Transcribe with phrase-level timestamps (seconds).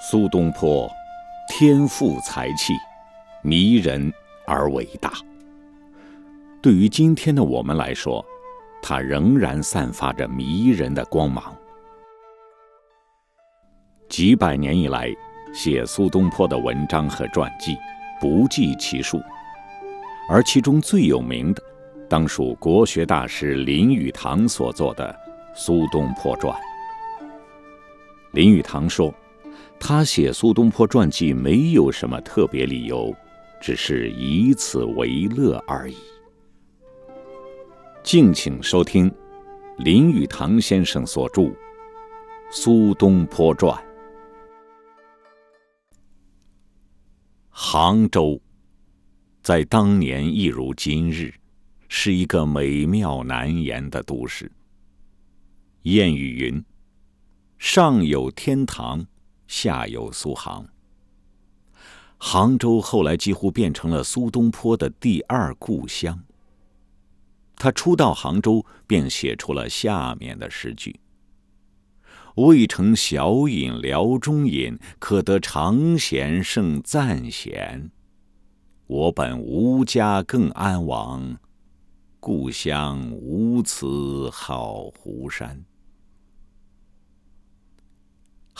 [0.00, 0.88] 苏东坡，
[1.48, 2.72] 天赋才气，
[3.42, 4.12] 迷人
[4.46, 5.12] 而伟大。
[6.62, 8.24] 对于今天的我们来说，
[8.80, 11.52] 他仍然散发着迷人的光芒。
[14.08, 15.12] 几百年以来，
[15.52, 17.76] 写苏东坡的文章和传记
[18.20, 19.20] 不计其数，
[20.28, 21.62] 而其中最有名的，
[22.08, 25.12] 当属国学大师林语堂所作的
[25.58, 26.56] 《苏东坡传》。
[28.30, 29.12] 林语堂说。
[29.80, 33.14] 他写苏东坡传记没有什么特别理由，
[33.60, 35.96] 只是以此为乐而已。
[38.02, 39.10] 敬请收听
[39.78, 41.42] 林语堂先生所著
[42.50, 43.74] 《苏东坡传》。
[47.48, 48.40] 杭州，
[49.42, 51.32] 在当年一如今日，
[51.88, 54.50] 是一个美妙难言的都市。
[55.84, 56.64] 谚语云
[57.58, 59.06] ：“上有天堂。”
[59.48, 60.68] 下有苏杭，
[62.18, 66.22] 杭州后来几乎变成了苏东坡的第二故乡。
[67.56, 71.00] 他初到杭州，便写出了下面的诗句
[72.36, 77.90] ：“未成小饮聊中饮，可得长闲胜暂闲。
[78.86, 81.38] 我本无家更安往，
[82.20, 85.64] 故乡无此好湖山。”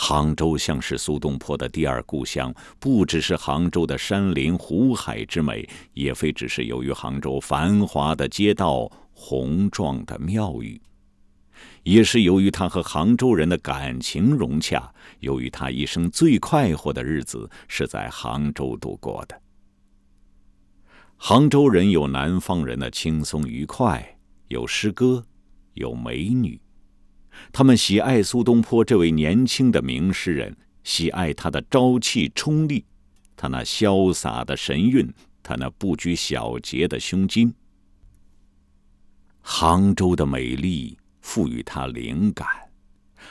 [0.01, 10.81] 杭州像是苏东坡的第二故乡，不只是杭州的山林湖海之美，也非只是由于杭州繁华的街道、宏壮的庙宇，
[11.83, 19.43] 也是由于他和杭州人的感情融洽，由于他一生最快活的日子是在杭州度过的。
[21.17, 25.27] 杭州人有南方人的轻松愉快，有诗歌，
[25.75, 26.59] 有美女。
[27.53, 32.85] 他们喜爱苏东坡这位年轻的名诗人，喜爱他的朝气冲力，
[33.37, 35.13] 他那潇洒的神韵，
[35.43, 37.53] 他那不拘小节的胸襟。
[39.41, 42.47] 杭州的美丽赋予他灵感，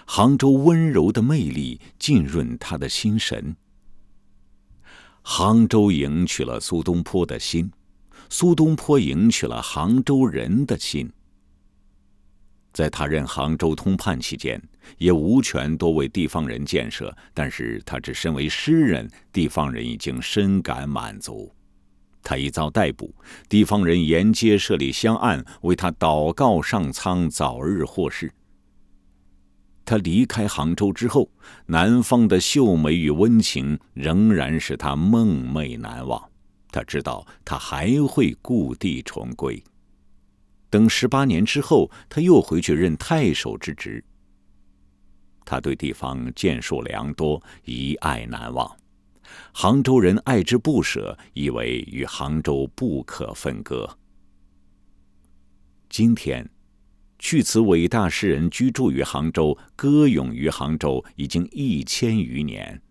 [0.06, 3.56] 杭州温柔的魅力浸润他的心神。
[5.22, 7.72] 杭州赢取了苏东坡的心，
[8.30, 11.12] 苏东坡赢取了杭州人的心。
[12.74, 14.62] 在他任杭州通判期间，
[14.98, 21.52] 也无权多为地方人建设，但是他只身为诗人，地方人已经深感满足。
[22.22, 23.16] 他一遭逮捕，
[23.48, 28.32] 地方人沿街设立香案，为他祷告上苍，早日获释。
[29.86, 31.32] 他离开杭州之后，
[31.68, 36.22] 南方的秀美与温情仍然使他梦寐难忘。
[36.70, 39.64] 他知道，他还会故地重归。
[40.70, 44.04] 等十八年之后，他又回去任太守之职。
[45.46, 48.76] 他对地方建树良多，一爱难忘。
[49.54, 53.98] 杭州人爱之不舍，以为与杭州不可分割。
[55.90, 56.50] 今天，
[57.18, 62.82] 去此伟大诗人居住于杭州，歌咏于杭州，已经一千余年。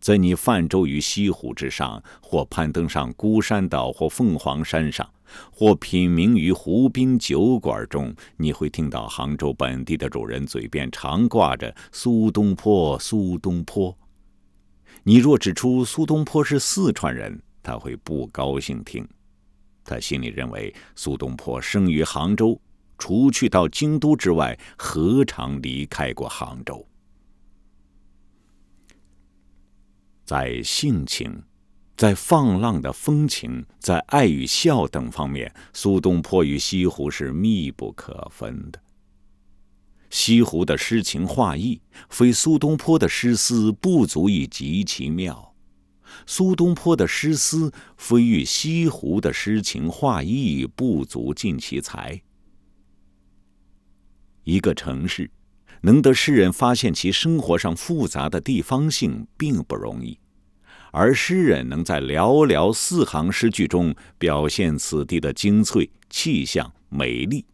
[0.00, 5.08] 在你泛舟于西湖之上，或攀登上孤山岛或凤凰山上，
[5.50, 13.96] 或品茗于湖滨酒馆中，你会听到杭州本地的主人嘴边常挂着“苏东坡，苏东坡”。
[15.04, 19.06] 你若指出苏东坡是四川人，他会不高兴听。
[19.84, 22.60] 他心里认为苏东坡生于杭州，
[22.98, 26.86] 除去到京都之外，何尝离开过杭州？
[30.24, 31.42] 在性情，
[31.96, 38.80] 在放浪的风情，在爱与笑等方面，苏东坡与西湖是密不可分的。
[40.10, 45.54] 西湖的诗情画意，非苏东坡的诗思不足以及其妙；
[46.26, 52.20] 苏东坡的诗思，非与西湖的诗情画意不足尽其才。
[54.44, 55.30] 一个城市。
[55.84, 60.16] 能得诗人发现其生活上复杂的地方性，并不容易；
[60.92, 67.44] 而诗人能在寥寥四行诗句中表现此地的精粹、气象、美丽，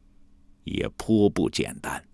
[0.65, 2.05] 也颇不简单。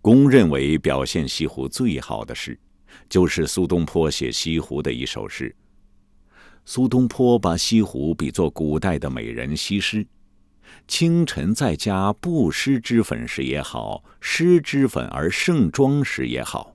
[0.00, 2.58] 公认为表现西湖最好的诗，
[3.08, 5.54] 就是苏东坡写西湖的一首诗。
[6.64, 10.06] 苏东坡把西湖比作古代的美人西施。
[10.88, 16.73] 清晨在家不施脂粉时也好，施脂粉而盛妆时也好，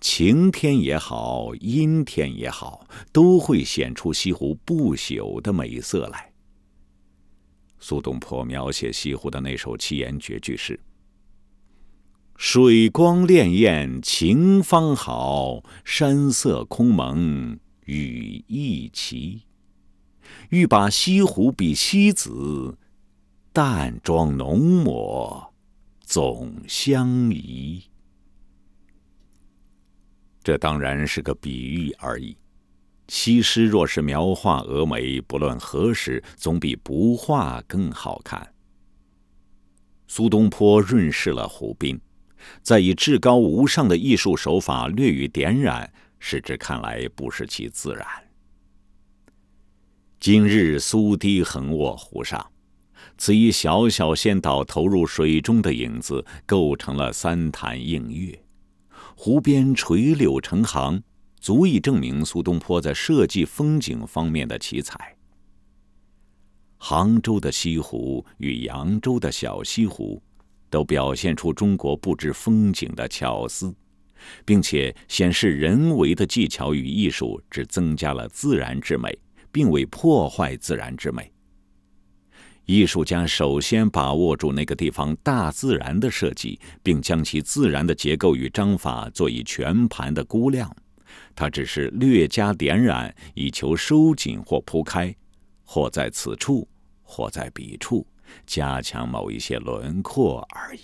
[0.00, 6.32] 晴天也好，阴天也好，都会显出西湖不朽的美色来。
[7.78, 10.80] 苏东坡描写西湖的那首七言绝句是
[12.36, 19.42] ：“水光潋滟晴方好，山色空蒙雨亦奇。
[20.50, 22.76] 欲把西湖比西子，
[23.52, 25.54] 淡妆浓抹
[26.00, 27.84] 总相宜。
[30.46, 32.36] 这当然是个比喻而已。
[33.08, 38.54] 西施若是描画蛾眉，不论何时，总比不画更好看。
[40.06, 42.00] 苏东坡润饰了湖滨，
[42.62, 48.06] 再以至高无上的艺术手法略予点染，使之看来不失其自然。
[50.20, 52.48] 今日苏堤横卧湖上，
[53.18, 58.45] 此一小小仙岛投入水中的影子，构成了三潭映月，
[59.16, 61.02] 湖边垂柳成行。
[61.38, 65.16] 足以证明苏东坡在设计风景方面的奇才。
[66.76, 70.20] 杭州的西湖与扬州的小西湖，
[70.68, 73.72] 都表现出中国布置风景的巧思，
[74.44, 79.16] 并且显示人为的技巧与艺术只增加了自然之美，
[79.52, 81.30] 并未破坏自然之美。
[82.66, 90.74] 艺术家首先把握住那个地方大自然的设计，并将其自然的结构与章法做以全盘的估量。
[91.34, 95.14] 他只是略加点染，以求收紧或铺开，
[95.64, 96.68] 或在此处，
[97.02, 98.04] 或在彼处，
[98.44, 100.80] 加强某一些轮廓而已。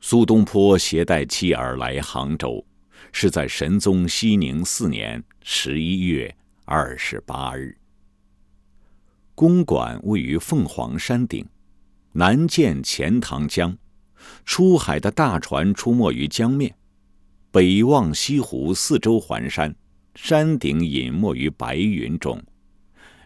[0.00, 2.64] 苏东坡携带妻儿来杭州，
[3.12, 6.34] 是在神宗熙宁四年十一月
[6.68, 7.78] 二十八日。
[9.36, 11.46] 公馆位于凤凰山顶，
[12.10, 13.76] 南见钱塘江。
[14.44, 16.74] 出海的大船出没于江面，
[17.52, 19.72] 北望西湖，四周环山，
[20.16, 22.42] 山顶隐没于白云中，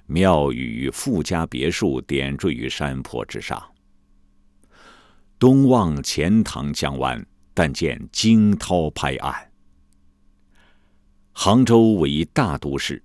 [0.05, 3.63] 庙宇与富家别墅点缀于山坡之上。
[5.39, 9.51] 东望钱塘江湾，但见惊涛拍岸。
[11.33, 13.03] 杭州为大都市，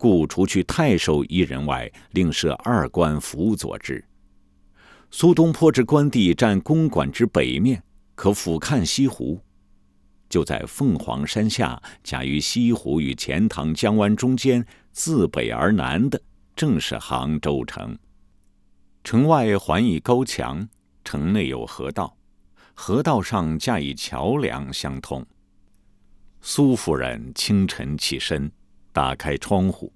[0.00, 4.02] 故除去太守一人外，另设二官辅佐之。
[5.10, 7.82] 苏东坡之官邸占公馆之北面，
[8.14, 9.38] 可俯瞰西湖。
[10.30, 16.18] 就在凤凰山下，夹于西湖与钱塘江湾中间，自北而南的，
[16.56, 17.98] 正是杭州城。
[19.04, 20.66] 城外环以高墙，
[21.04, 22.16] 城内有河道，
[22.72, 25.26] 河道上架以桥梁相通。
[26.40, 28.50] 苏夫人清晨起身，
[28.92, 29.92] 打开窗户，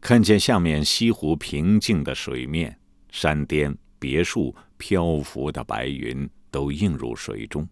[0.00, 2.78] 看见下面西湖平静的水面，
[3.10, 3.76] 山巅。
[3.98, 7.68] 别墅漂浮的白云都映入水中，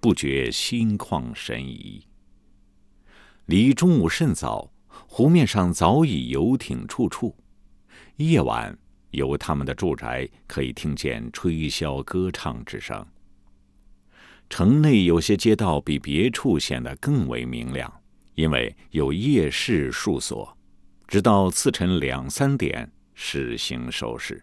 [0.00, 2.04] 不觉心旷神怡。
[3.46, 7.32] 离中午甚早，湖面上早已游艇处处。
[8.16, 8.76] 夜晚，
[9.12, 13.06] 由他们的住宅可以听见吹箫歌唱之声。
[14.50, 17.97] 城内有些街道比别处显得更为明亮，
[18.38, 20.56] 因为有夜市数所，
[21.08, 24.40] 直到次晨两三点实行收视。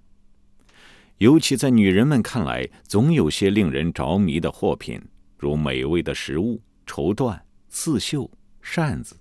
[1.19, 5.01] 尤其在女人们看来，总有些令人着迷的货品，
[5.37, 7.39] 如美味的食物、绸缎、
[7.69, 8.29] 刺绣、
[8.61, 9.15] 扇子；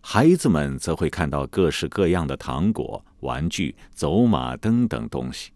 [0.00, 5.50] 孩子们则会看到各式各样的糖果、玩具、走马灯等东西。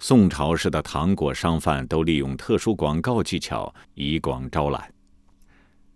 [0.00, 4.92] 宋朝时的糖果商贩都利用特殊广告技巧以广招揽，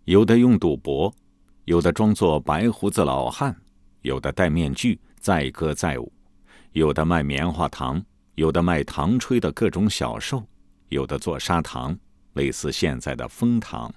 [0.04, 1.14] 有的用赌博，
[1.64, 3.56] 有的装作白胡子老汉，
[4.00, 6.12] 有的戴面具载歌载舞，
[6.72, 8.02] 有的卖棉花糖。
[8.34, 10.42] 有的卖糖吹的各种小兽，
[10.88, 11.94] 有的做砂糖，
[12.32, 13.92] 类似现在的蜂糖。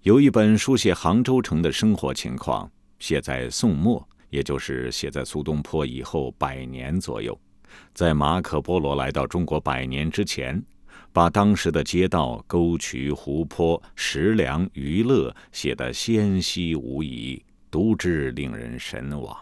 [0.00, 2.68] 有一本书写杭州城的生活情况，
[2.98, 7.40] 写在宋末，也就是写在苏东坡以后百年左右，
[7.94, 10.60] 在马可波罗来到中国百年之前，
[11.12, 19.36] 把当时的街道、沟渠、湖泊、食粮、娱乐写得纤细无遗，读之令人神往。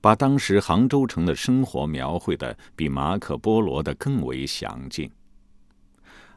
[0.00, 5.08] 把当时杭州城的生活描绘的比马可波罗的更为详尽。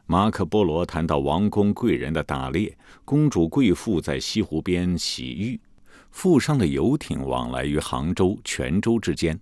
[0.06, 5.60] 马可波罗谈到王公贵人的打猎，公主贵妇在西湖边洗浴，
[6.12, 9.36] 富商的游艇往来于杭州、泉州之间，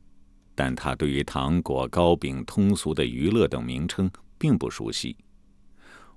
[0.54, 5.16] 但他对于糖果、糕饼、通俗的娱乐等名称并不熟悉。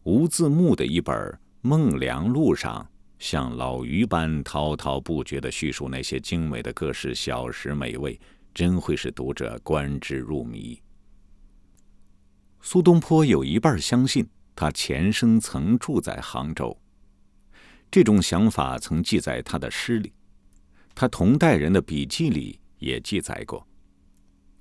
[0.03, 1.15] 无字幕的一本
[1.61, 2.87] 《梦良录》上。
[3.19, 8.19] 像老鱼般滔滔不绝地叙述那些精美的各式小食美味，
[8.53, 10.79] 真会使读者观之入迷。
[12.61, 14.23] 苏东坡有一半相信
[14.55, 16.79] 他前生曾住在杭州，
[17.89, 20.13] 这种想法曾记在他的诗里，
[20.93, 23.67] 他同代人的笔记里也记载过。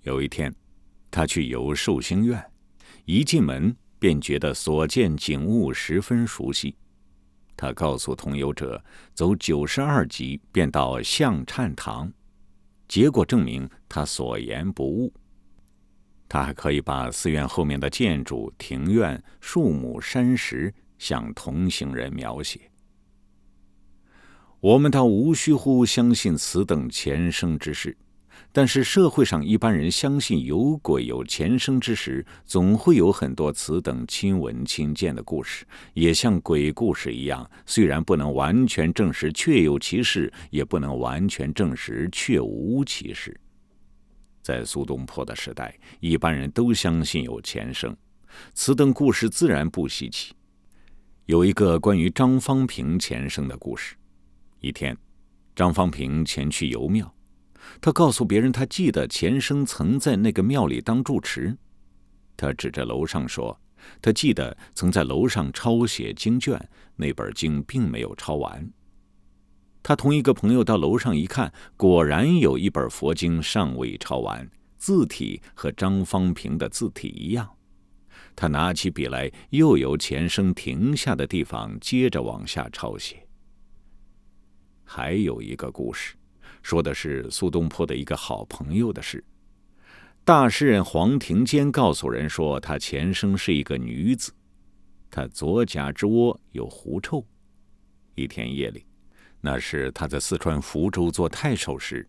[0.00, 0.50] 有一天，
[1.10, 2.42] 他去游寿星院，
[3.06, 6.76] 一进门便觉得所见景物十分熟悉。
[7.56, 8.84] 他告诉同游者，
[9.14, 12.12] 走九十二级便到象忏堂。
[12.88, 15.12] 结果证明他所言不误。
[16.28, 22.70] 他还可以把寺院后面的建筑、庭院、树木、山石向同行人描写。
[24.58, 27.96] 我们倒无需乎相信此等前生之事。
[28.56, 43.38] 但是社会上一般人相信有鬼有前生之时，总会有很多此等亲闻亲见的故事，也像鬼故事一样，虽然不能完全证实确有其事，也不能完全证实确无其事。
[44.40, 47.94] 在苏东坡的时代，一般人都相信有前生，
[48.54, 50.32] 此等故事自然不稀奇。
[51.26, 53.96] 有一个关于张方平前生的故事：
[54.60, 54.96] 一天，
[55.54, 57.15] 张方平前去游庙。
[57.80, 61.56] 他告诉别人，他记得前生曾在那个庙里当住持。
[62.36, 63.58] 他指着楼上说
[64.02, 68.70] ：“他记得曾在楼上抄写经卷，那本经并没有抄完。”
[69.82, 77.48] 他同一个朋友到楼上一看，果然有一本佛经尚未抄完，字体和张方平的字体一样。
[78.34, 83.26] 他拿起笔来，又由前生停下的地方接着往下抄写。
[84.84, 86.16] 还有一个故事。
[86.66, 89.22] 说的是苏东坡的一个好朋友的事。
[90.24, 94.32] 大诗人黄庭坚告诉人说，他前生是一个女子，
[95.08, 97.24] 他左颊之窝有狐臭。
[98.16, 98.84] 一天夜里，
[99.40, 102.04] 那是他在四川福州做太守时，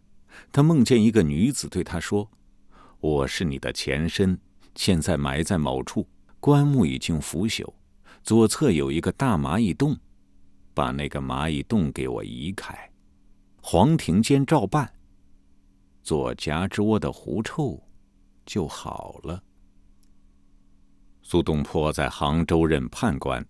[0.52, 2.28] 他梦见一个女子对他说
[3.00, 4.36] ：“我是你的前身，
[4.74, 6.08] 现在埋在某处，
[6.40, 7.72] 棺木已经腐朽，
[8.24, 9.96] 左侧有一个大蚂蚁洞，
[10.74, 12.76] 把那个蚂蚁洞给我移开。”
[13.70, 14.90] 黄庭坚照办，
[16.02, 17.78] 左夹之窝的狐臭
[18.46, 19.44] 就好了。
[21.22, 23.46] 苏东坡在杭州任判官，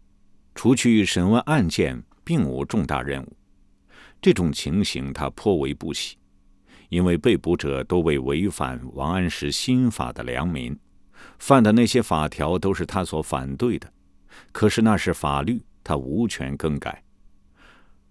[0.55, 3.37] 除去审问案件，并无重大任务。
[4.19, 6.17] 这种情形他颇为不喜，
[6.89, 10.75] 因为被捕者多为违反王安石新法的良民，
[11.37, 13.93] 犯的那些法条都是他所反对的。
[14.51, 17.03] 可是那是法律，他无权更改。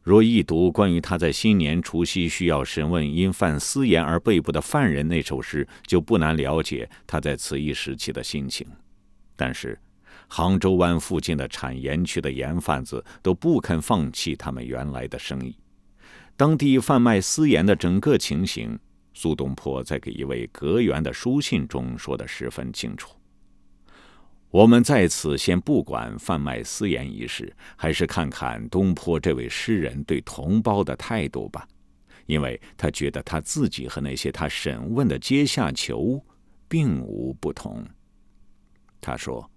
[0.06, 8.64] 若一读关于他在新年除夕需要审问因犯私盐而被捕的犯人那首诗，就不难了解他在此一时期的心情。
[9.34, 9.76] 但是，
[10.28, 15.56] 杭州湾附近的产盐区的盐贩子都不肯放弃他们原来的生意。
[16.36, 18.78] 当地贩卖私盐的整个情形，
[19.12, 23.16] 苏东坡在给一位阁员的书信中说得十分清楚。
[24.50, 31.66] 我们在此先不管贩卖私盐一事，还是看看东坡这位诗人对同胞的态度吧，
[32.26, 36.24] 因为他觉得他自己和那些他审问的阶下囚
[36.68, 37.84] 并无不同。
[39.00, 39.50] 他说：“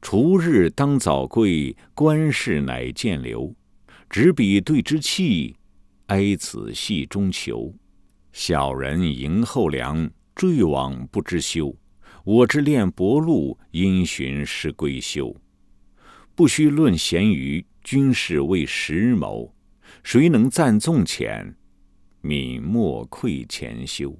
[0.00, 3.54] 除日当早归，官事乃见流。
[4.08, 5.54] 执笔对之气，
[6.06, 7.74] 哀此系中囚。
[8.32, 11.76] 小人迎后梁，坠网不知休。”
[12.24, 15.34] 我之恋薄禄，因循是归休。
[16.34, 19.54] 不须论闲余，军事为时谋。
[20.02, 21.54] 谁能赞纵浅，
[22.22, 24.16] 泯莫愧前修。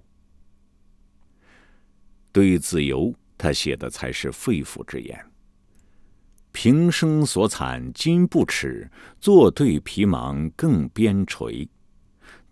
[2.33, 5.19] 对自由，他写的才是肺腑之言。
[6.52, 8.90] 平生所惨今不耻，
[9.21, 11.69] 坐对皮芒更边垂。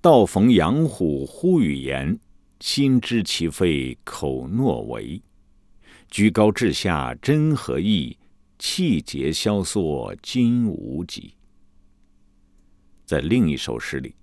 [0.00, 2.18] 道逢杨虎呼与言，
[2.60, 5.20] 心知其非口诺为。
[6.10, 8.16] 居高至下真何意？
[8.58, 11.34] 气节萧索今无几。
[13.04, 14.14] 在另一首诗里，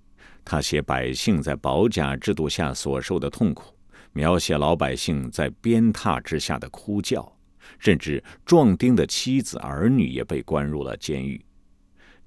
[0.44, 3.72] 他写百姓在保甲制度下所受的痛苦，
[4.12, 7.34] 描写老百姓在鞭挞之下的哭叫，
[7.78, 11.42] 甚至壮丁的妻子儿女也被关入了监狱。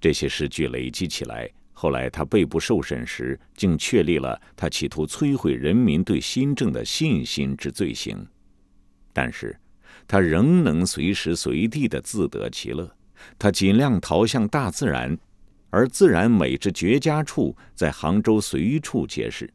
[0.02, 8.26] 这些诗句累积起来，后来他被捕受审时，竟确立了他企图摧毁人民对新政的信心之罪行。
[9.22, 9.54] 但是，
[10.08, 12.90] 他仍能随时随地的自得其乐。
[13.38, 15.18] 他尽量逃向大自然，
[15.70, 19.54] 而自然美之绝佳处，在杭州随处皆是。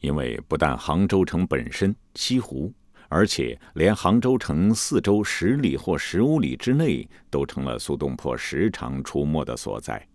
[0.00, 2.70] 因为不但杭州城本身西湖，
[3.08, 10.06] 而且连杭州城四周十里或十五里之内，都成了苏东坡时常出没的所在。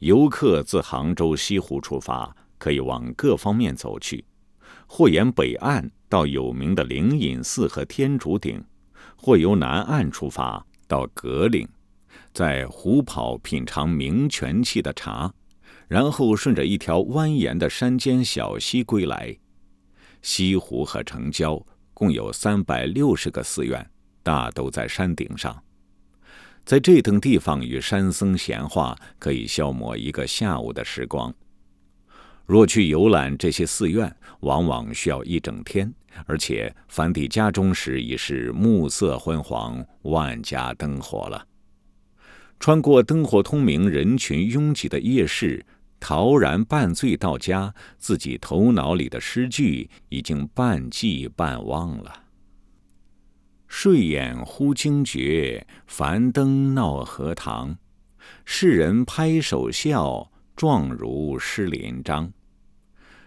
[0.00, 4.22] 游客自杭州西湖出发，可以往各方面走去，
[4.86, 5.90] 或沿北岸。
[6.06, 8.62] 到有名的灵隐寺和天竺顶，
[9.16, 11.66] 或由南岸出发到格岭，
[12.32, 15.32] 在湖跑品尝名泉气的茶，
[15.88, 19.36] 然后顺着一条蜿蜒的山间小溪归来。
[20.22, 21.60] 西湖和城郊
[21.92, 23.84] 共有三百六十个寺院，
[24.22, 25.60] 大都在山顶上。
[26.64, 31.34] 在这等地方与山僧闲话，可以消磨一个下午的时光。
[32.46, 35.92] 若去游览这些寺院，往往需要一整天，
[36.26, 41.46] 而且返抵家中时已是暮色昏黄，万家灯火了。
[42.60, 45.64] 穿过灯火通明、人群拥挤的夜市，
[45.98, 52.24] 陶然半醉到家，自己头脑里的诗句已经半记半忘了。
[53.66, 57.76] 睡眼忽惊觉，繁灯闹荷塘，
[58.44, 60.30] 世人拍手笑。
[60.56, 62.32] 状如诗联章，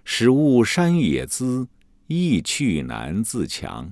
[0.05, 1.67] 始悟山野姿，
[2.07, 3.91] 意趣难自强。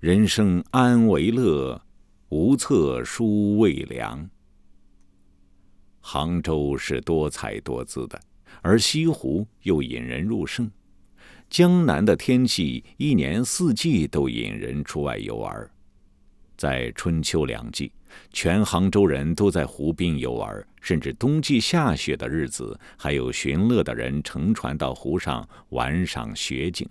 [0.00, 1.80] 人生安为乐，
[2.28, 4.28] 无策书未凉。
[6.00, 8.20] 杭州是多彩多姿的，
[8.62, 10.68] 而西湖又引人入胜。
[11.48, 15.70] 江南的天气一年四季都引人出外游玩，
[16.56, 17.90] 在春秋两季。
[18.32, 26.88] 全杭州人都在湖边游玩，甚至冬季下雪的日子，还有寻乐的人乘船到湖上玩赏雪景。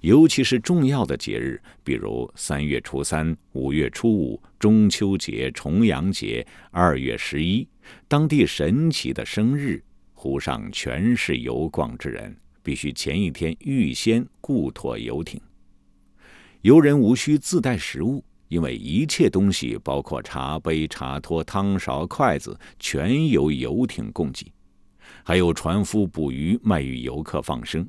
[0.00, 7.68] 尤其是重要的节日，比如三月初三、五月初五、中秋节、重阳节、二月十一，
[8.08, 9.80] 当地神奇的生日，
[10.14, 15.40] 湖上全是游逛之人，必须前一天预先雇妥游艇。
[16.62, 18.24] 游人无需自带食物。
[18.52, 24.44] 因为一切东西，包括茶杯、茶托、汤勺、筷子，全由游艇供给；
[25.24, 27.88] 还有船夫捕鱼卖与游客放生，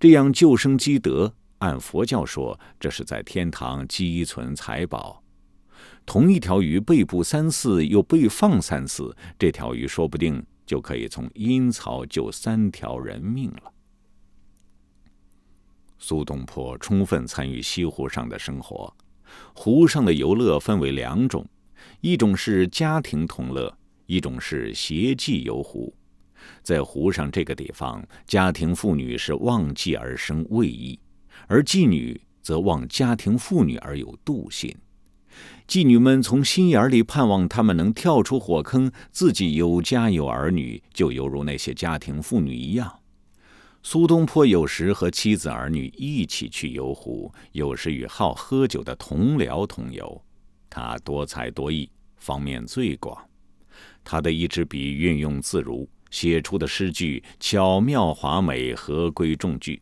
[0.00, 1.30] 这样救生积德。
[1.58, 5.22] 按佛教说，这是在天堂积存财宝。
[6.06, 13.70] 同一条鱼被捕三次，又被放三次，这条鱼说不定就可以从阴曹救三条人命了。
[15.98, 18.90] 苏东坡充分参与西湖上的生活。
[19.52, 21.46] 湖上的游乐分为两种，
[22.00, 25.92] 一种是家庭同乐，一种是携妓游湖。
[26.62, 30.98] 在湖上这个地方，家庭妇女是忘妓而生畏意，
[31.46, 34.74] 而妓女则望家庭妇女而有妒心。
[35.66, 42.97] 妓女们从心眼里盼望他们能跳出火坑，自己有家有儿女，就犹如那些家庭妇女一样。
[43.82, 50.22] 苏东坡有时和妻子儿女一起去游湖，有时与好喝酒的同僚同游。
[50.68, 53.16] 他多才多艺，方面最广。
[54.04, 59.80] 他的一支笔运用自如，写出的诗句巧妙华美，合规重矩。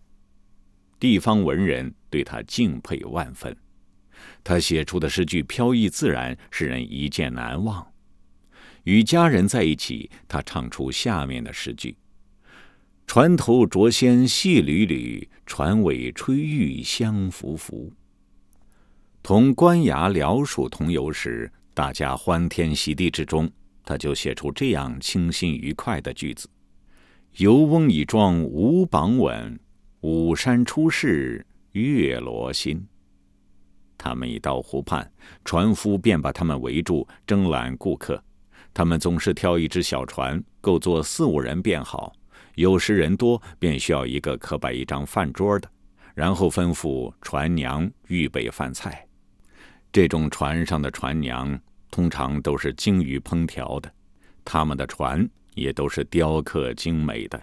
[1.00, 3.56] 地方文人对他敬佩万分。
[4.44, 7.84] 他写出的诗句飘逸自然，使人一见难忘。
[8.84, 11.96] 与家人在一起，他唱出下面的诗句。
[13.06, 17.90] 船头着仙戏缕缕，船尾吹玉香浮浮。
[19.22, 23.48] 同官衙僚属同游时，大家欢天喜地之中，
[23.84, 26.50] 他就写出这样清新愉快的句子
[27.38, 29.58] ：“游翁已壮无绑稳，
[30.00, 32.84] 五山出世月罗新。”
[33.96, 35.10] 他们一到湖畔，
[35.44, 38.22] 船夫便把他们围住，争揽顾客。
[38.74, 42.12] 他们总是挑一只小船，够坐四五人便好。
[42.56, 45.70] 有时人多，便需要一个可摆一张饭桌的，
[46.14, 49.06] 然后吩咐船娘预备饭菜。
[49.92, 51.58] 这种船上的船娘
[51.90, 53.92] 通常都是精于烹调的，
[54.42, 57.38] 他们的船也都是雕刻精美的。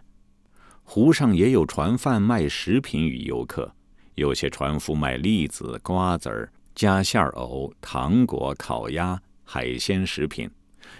[0.83, 3.71] 湖上也有船贩卖食品与游客，
[4.15, 10.49] 有些船夫卖栗子、瓜子儿、夹馅藕、糖果、烤鸭、海鲜食品；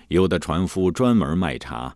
[0.08, 1.95] 有的船夫专门卖茶。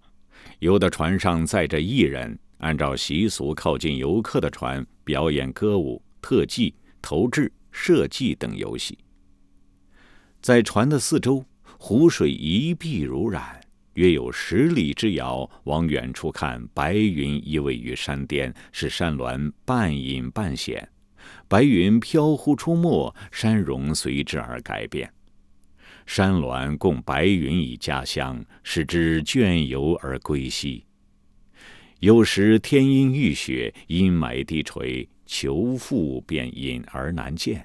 [0.60, 8.98] 有的船上载着艺人，按照习俗靠近游客的船表演歌舞、特技、投掷、射击等游戏。
[10.42, 11.46] 在船的四周，
[11.78, 13.62] 湖水一碧如染，
[13.94, 15.48] 约有十里之遥。
[15.66, 20.90] 往远处看，白云依偎于山巅，使山峦半隐半显。
[21.48, 25.12] 白云飘忽出没，山容随之而改变。
[26.08, 30.84] 山峦共白云以家乡，使之倦游而归兮。
[32.00, 37.64] 有时天阴欲雪，阴霾低垂，求复便隐而难见。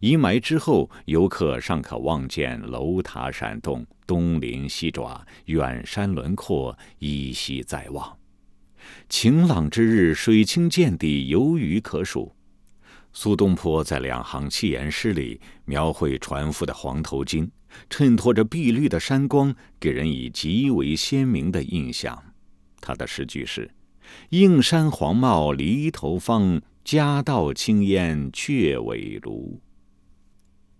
[0.00, 8.14] 阴霾之后，游客尚可望见楼塔闪动，东鳞西爪，远山轮廓依稀在望。
[9.08, 12.30] 晴朗之日，水清见底，游鱼可数。
[13.12, 17.48] 苏东坡在两行七言诗里描绘船夫的黄头巾。
[17.88, 22.22] 衬托着碧绿的山光，给人以极为鲜明的印象。
[22.80, 23.70] 他的诗句是
[24.30, 29.58] ：“映山黄茂离头芳，夹道青烟却尾庐。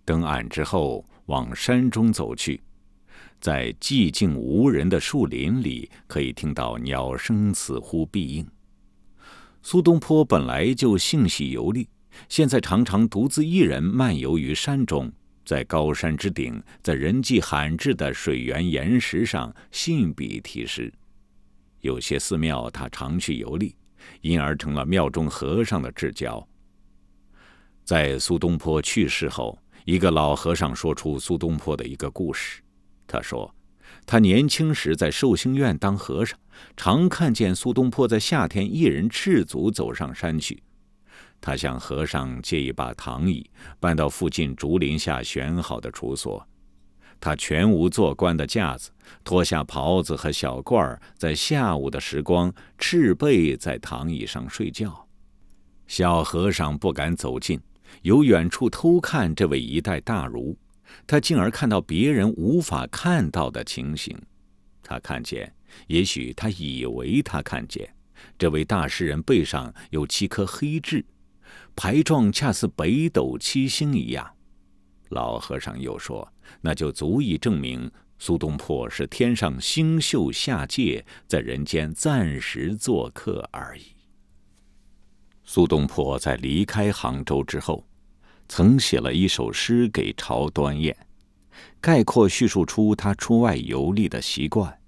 [0.03, 2.59] 登岸之后，往山中走去，
[3.39, 8.45] 在寂静无人的树林里，可以听到鸟声似乎必应。
[9.61, 11.87] 苏东坡本来就性喜游历，
[12.27, 15.11] 现在常常独自一人漫游于山中，
[15.51, 20.89] 在高山之顶，在人迹罕至的水源岩石上信笔题诗。
[21.81, 23.75] 有些寺庙他常去游历，
[24.21, 26.47] 因而成了庙中和尚的至交。
[27.83, 32.61] 在苏东坡去世后，一个老和尚说出苏东坡的一个故事。
[33.05, 33.53] 他说，
[34.05, 36.39] 他年轻时在寿星院当和尚，
[36.77, 40.63] 常看见苏东坡在夏天一人赤足走上山去。
[41.41, 43.49] 他向和尚借一把躺椅，
[43.79, 46.47] 搬到附近竹林下选好的处所。
[47.19, 48.91] 他全无做官的架子，
[49.23, 55.07] 脱下袍子和小褂儿，在下午的时光赤背在躺椅上睡觉。
[55.87, 57.59] 小和尚不敢走近。
[58.03, 60.57] 由远处偷看这位一代大儒，
[61.05, 64.17] 他进而看到别人无法看到的情形。
[64.81, 65.53] 他看见，
[65.87, 67.93] 也许他以为他看见，
[68.37, 71.05] 这位大诗人背上有七颗黑痣，
[71.75, 74.29] 排状恰似北斗七星一样。
[75.09, 76.31] 老和尚又说
[76.61, 83.83] ：“那就足以证明苏东坡是天上星宿下界，在人间暂时做客而已。”
[85.43, 87.85] 苏东坡在离开杭州之后，
[88.47, 90.95] 曾写了一首诗给朝端砚，
[91.81, 94.79] 概括叙述出他出外游历的习惯。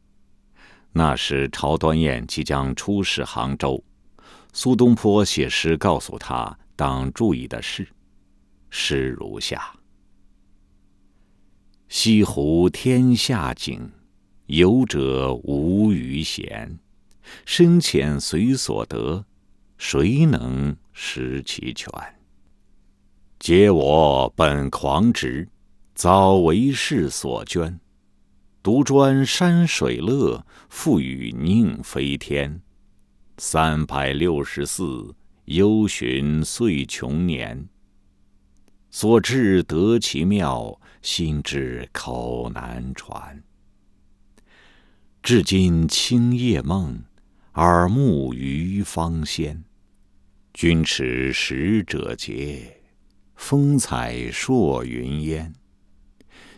[0.93, 3.83] 那时朝端砚即将出使杭州，
[4.53, 7.87] 苏东坡写诗告诉他当注意的事。
[8.69, 9.73] 诗如下：
[11.87, 13.91] 西湖天下景，
[14.47, 16.79] 游者无余闲，
[17.45, 19.25] 深浅随所得。
[19.77, 21.91] 谁能识其全？
[23.37, 25.49] 皆我本狂直，
[25.93, 27.79] 早为世所捐。
[28.61, 32.61] 独专山水乐，复与宁飞天。
[33.37, 35.13] 三百六十四，
[35.45, 37.67] 幽寻岁穷年。
[38.89, 43.43] 所至得其妙，心知口难传。
[45.23, 47.01] 至今清夜梦，
[47.53, 49.63] 耳目余芳仙。
[50.53, 52.81] 君持使者节，
[53.35, 55.53] 风采烁云烟。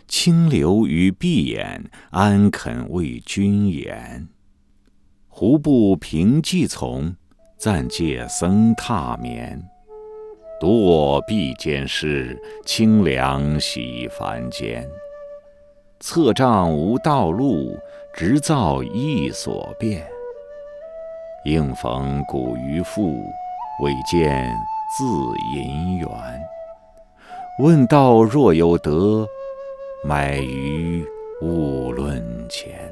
[0.08, 4.28] 清流于碧眼，安肯为君言？
[5.28, 7.16] 胡不平寄从，
[7.58, 9.62] 暂借僧榻眠？
[10.60, 14.90] 独我壁间诗，清凉洗凡间。
[16.00, 17.78] 策杖无道路，
[18.14, 20.06] 直造一所变。
[21.46, 23.16] 应逢古渔父。
[23.84, 24.50] 未见
[24.98, 25.04] 自
[25.54, 26.08] 银元，
[27.60, 29.28] 问道若有得，
[30.02, 31.06] 买鱼
[31.42, 32.90] 勿论钱。